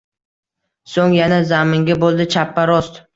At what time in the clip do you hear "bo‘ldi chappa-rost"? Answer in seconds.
2.05-2.99